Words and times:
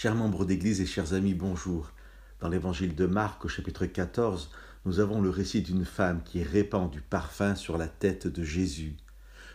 Chers 0.00 0.14
membres 0.14 0.44
d'Église 0.44 0.80
et 0.80 0.86
chers 0.86 1.12
amis, 1.12 1.34
bonjour. 1.34 1.90
Dans 2.38 2.48
l'évangile 2.48 2.94
de 2.94 3.04
Marc 3.04 3.44
au 3.44 3.48
chapitre 3.48 3.84
14, 3.84 4.48
nous 4.84 5.00
avons 5.00 5.20
le 5.20 5.28
récit 5.28 5.60
d'une 5.60 5.84
femme 5.84 6.22
qui 6.22 6.44
répand 6.44 6.88
du 6.88 7.00
parfum 7.00 7.56
sur 7.56 7.76
la 7.78 7.88
tête 7.88 8.28
de 8.28 8.44
Jésus. 8.44 8.96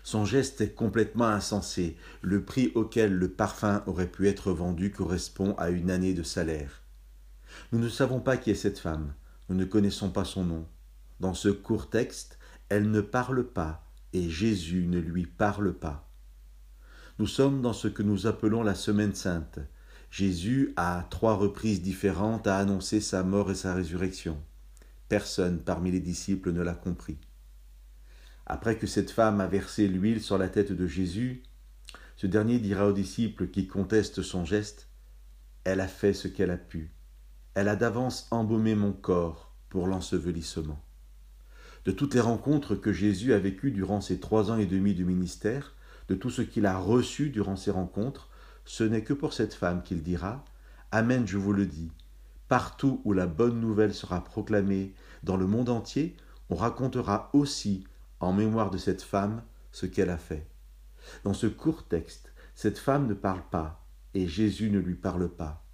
Son 0.04 0.26
geste 0.26 0.60
est 0.60 0.74
complètement 0.74 1.28
insensé. 1.28 1.96
Le 2.22 2.44
prix 2.44 2.74
auquel 2.76 3.14
le 3.14 3.30
parfum 3.30 3.84
aurait 3.88 4.12
pu 4.12 4.28
être 4.28 4.52
vendu 4.52 4.92
correspond 4.92 5.56
à 5.58 5.70
une 5.70 5.90
année 5.90 6.14
de 6.14 6.24
salaire. 6.24 6.82
Nous 7.72 7.80
ne 7.80 7.88
savons 7.88 8.20
pas 8.20 8.36
qui 8.36 8.52
est 8.52 8.56
cette 8.56 8.80
femme, 8.80 9.14
nous 9.48 9.56
ne 9.56 9.64
connaissons 9.64 10.10
pas 10.10 10.26
son 10.26 10.44
nom. 10.44 10.68
Dans 11.22 11.36
ce 11.36 11.48
court 11.48 11.90
texte, 11.90 12.38
elle 12.68 12.92
ne 12.92 13.00
parle 13.00 13.46
pas 13.46 13.90
et 14.12 14.30
Jésus 14.30 14.88
ne 14.88 15.00
lui 15.00 15.26
parle 15.26 15.72
pas. 15.72 16.12
Nous 17.18 17.28
sommes 17.28 17.62
dans 17.62 17.72
ce 17.72 17.88
que 17.88 18.04
nous 18.04 18.28
appelons 18.28 18.62
la 18.62 18.76
semaine 18.76 19.16
sainte, 19.16 19.60
Jésus, 20.14 20.74
à 20.76 21.08
trois 21.10 21.34
reprises 21.34 21.82
différentes, 21.82 22.46
a 22.46 22.60
annoncé 22.60 23.02
sa 23.02 23.24
mort 23.24 23.50
et 23.50 23.56
sa 23.56 23.74
résurrection. 23.74 24.38
Personne 25.10 25.58
parmi 25.58 25.90
les 25.90 26.00
disciples 26.00 26.52
ne 26.52 26.62
l'a 26.62 26.76
compris. 26.76 27.18
Après 28.46 28.78
que 28.78 28.86
cette 28.86 29.10
femme 29.10 29.42
a 29.42 29.48
versé 29.48 29.88
l'huile 29.88 30.22
sur 30.22 30.38
la 30.38 30.50
tête 30.50 30.72
de 30.72 30.86
Jésus, 30.86 31.42
ce 32.16 32.28
dernier 32.28 32.60
dira 32.60 32.88
aux 32.88 32.94
disciples 32.94 33.48
qui 33.48 33.66
contestent 33.66 34.22
son 34.22 34.46
geste, 34.46 34.88
Elle 35.64 35.80
a 35.80 35.88
fait 35.88 36.14
ce 36.14 36.28
qu'elle 36.28 36.52
a 36.52 36.58
pu. 36.58 36.92
Elle 37.56 37.68
a 37.68 37.76
d'avance 37.76 38.28
embaumé 38.30 38.76
mon 38.76 38.94
corps 38.94 39.52
pour 39.70 39.88
l'ensevelissement. 39.88 40.80
De 41.86 41.92
toutes 41.92 42.14
les 42.14 42.20
rencontres 42.20 42.76
que 42.76 42.94
Jésus 42.94 43.34
a 43.34 43.40
vécues 43.40 43.72
durant 43.72 44.00
ses 44.00 44.20
trois 44.20 44.52
ans 44.52 44.58
et 44.58 44.68
demi 44.68 44.94
de 44.94 45.06
ministère, 45.06 45.74
de 46.08 46.14
tout 46.14 46.30
ce 46.30 46.44
qu'il 46.44 46.68
a 46.68 46.78
reçu 46.78 47.32
durant 47.32 47.56
ces 47.56 47.72
rencontres, 47.72 48.30
ce 48.66 48.84
n'est 48.84 49.04
que 49.04 49.14
pour 49.14 49.34
cette 49.34 49.54
femme 49.54 49.84
qu'il 49.84 50.04
dira 50.04 50.44
Amen, 50.92 51.28
je 51.28 51.38
vous 51.38 51.54
le 51.54 51.66
dis. 51.66 51.92
Partout 52.48 53.02
où 53.04 53.14
la 53.14 53.26
bonne 53.26 53.60
nouvelle 53.60 53.94
sera 53.94 54.24
proclamée 54.24 54.94
dans 55.24 55.38
le 55.38 55.48
monde 55.48 55.70
entier, 55.70 56.16
on 56.50 56.56
racontera 56.56 57.30
aussi, 57.34 57.86
en 58.20 58.34
mémoire 58.34 58.70
de 58.70 58.78
cette 58.78 59.02
femme, 59.02 59.42
ce 59.72 59.86
qu'elle 59.86 60.10
a 60.10 60.18
fait. 60.18 60.48
Dans 61.24 61.34
ce 61.34 61.48
court 61.48 61.88
texte, 61.88 62.32
cette 62.54 62.78
femme 62.78 63.08
ne 63.08 63.14
parle 63.14 63.44
pas 63.50 63.86
et 64.14 64.28
Jésus 64.28 64.70
ne 64.70 64.80
lui 64.80 64.96
parle 64.96 65.30
pas. 65.30 65.66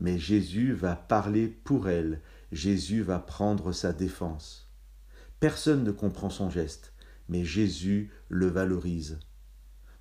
Mais 0.00 0.18
Jésus 0.18 0.72
va 0.72 0.96
parler 0.96 1.48
pour 1.48 1.88
elle, 1.88 2.20
Jésus 2.50 3.02
va 3.02 3.18
prendre 3.18 3.72
sa 3.72 3.92
défense. 3.92 4.70
Personne 5.40 5.84
ne 5.84 5.92
comprend 5.92 6.30
son 6.30 6.50
geste, 6.50 6.92
mais 7.28 7.44
Jésus 7.44 8.10
le 8.28 8.46
valorise. 8.46 9.18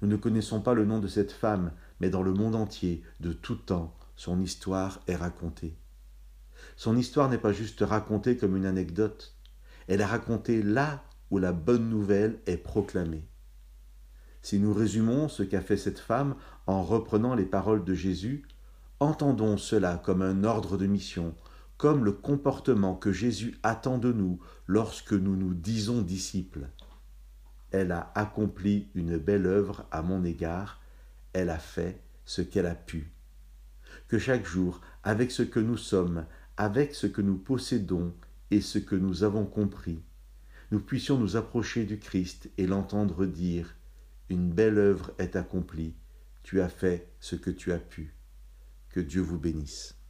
Nous 0.01 0.07
ne 0.07 0.15
connaissons 0.15 0.61
pas 0.61 0.73
le 0.73 0.85
nom 0.85 0.99
de 0.99 1.07
cette 1.07 1.31
femme, 1.31 1.71
mais 2.01 2.09
dans 2.09 2.23
le 2.23 2.33
monde 2.33 2.55
entier, 2.55 3.03
de 3.19 3.31
tout 3.31 3.55
temps, 3.55 3.95
son 4.15 4.41
histoire 4.41 4.99
est 5.07 5.15
racontée. 5.15 5.77
Son 6.75 6.97
histoire 6.97 7.29
n'est 7.29 7.37
pas 7.37 7.53
juste 7.53 7.81
racontée 7.81 8.35
comme 8.35 8.57
une 8.57 8.65
anecdote, 8.65 9.37
elle 9.87 10.01
est 10.01 10.05
racontée 10.05 10.63
là 10.63 11.03
où 11.29 11.37
la 11.37 11.53
bonne 11.53 11.89
nouvelle 11.89 12.39
est 12.47 12.57
proclamée. 12.57 13.27
Si 14.41 14.59
nous 14.59 14.73
résumons 14.73 15.29
ce 15.29 15.43
qu'a 15.43 15.61
fait 15.61 15.77
cette 15.77 15.99
femme 15.99 16.35
en 16.65 16.83
reprenant 16.83 17.35
les 17.35 17.45
paroles 17.45 17.85
de 17.85 17.93
Jésus, 17.93 18.47
entendons 18.99 19.57
cela 19.57 20.01
comme 20.03 20.23
un 20.23 20.43
ordre 20.43 20.77
de 20.77 20.87
mission, 20.87 21.35
comme 21.77 22.03
le 22.03 22.11
comportement 22.11 22.95
que 22.95 23.11
Jésus 23.11 23.59
attend 23.61 23.99
de 23.99 24.11
nous 24.11 24.39
lorsque 24.65 25.13
nous 25.13 25.35
nous 25.35 25.53
disons 25.53 26.01
disciples 26.01 26.67
elle 27.71 27.91
a 27.93 28.11
accompli 28.15 28.89
une 28.95 29.17
belle 29.17 29.45
œuvre 29.45 29.85
à 29.91 30.01
mon 30.01 30.23
égard, 30.23 30.80
elle 31.33 31.49
a 31.49 31.59
fait 31.59 32.01
ce 32.25 32.41
qu'elle 32.41 32.65
a 32.65 32.75
pu. 32.75 33.11
Que 34.07 34.19
chaque 34.19 34.45
jour, 34.45 34.81
avec 35.03 35.31
ce 35.31 35.43
que 35.43 35.59
nous 35.59 35.77
sommes, 35.77 36.25
avec 36.57 36.95
ce 36.95 37.07
que 37.07 37.21
nous 37.21 37.37
possédons 37.37 38.13
et 38.51 38.61
ce 38.61 38.79
que 38.79 38.95
nous 38.95 39.23
avons 39.23 39.45
compris, 39.45 40.03
nous 40.71 40.79
puissions 40.79 41.17
nous 41.17 41.35
approcher 41.35 41.85
du 41.85 41.99
Christ 41.99 42.49
et 42.57 42.67
l'entendre 42.67 43.25
dire 43.25 43.75
Une 44.29 44.51
belle 44.51 44.77
œuvre 44.77 45.11
est 45.17 45.35
accomplie, 45.35 45.95
tu 46.43 46.61
as 46.61 46.69
fait 46.69 47.11
ce 47.19 47.35
que 47.35 47.51
tu 47.51 47.71
as 47.71 47.79
pu. 47.79 48.15
Que 48.89 48.99
Dieu 48.99 49.21
vous 49.21 49.39
bénisse. 49.39 50.00